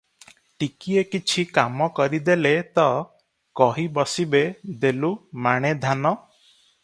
[0.61, 2.87] ଟିକିଏ କିଛି କାମ କରିଦେଲେ ତ,
[3.61, 4.43] କହି ବସିବେ
[4.87, 5.13] ଦେଲୁ
[5.49, 6.17] ମାଣେ ଧାନ।